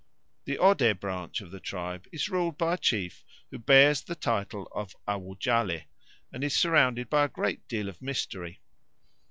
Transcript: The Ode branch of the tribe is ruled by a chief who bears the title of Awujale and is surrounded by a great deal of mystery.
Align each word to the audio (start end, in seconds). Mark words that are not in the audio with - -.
The 0.45 0.57
Ode 0.57 0.99
branch 0.99 1.41
of 1.41 1.51
the 1.51 1.59
tribe 1.59 2.07
is 2.11 2.27
ruled 2.27 2.57
by 2.57 2.73
a 2.73 2.77
chief 2.79 3.23
who 3.51 3.59
bears 3.59 4.01
the 4.01 4.15
title 4.15 4.67
of 4.71 4.95
Awujale 5.07 5.83
and 6.33 6.43
is 6.43 6.55
surrounded 6.55 7.07
by 7.07 7.25
a 7.25 7.29
great 7.29 7.67
deal 7.67 7.87
of 7.87 8.01
mystery. 8.01 8.61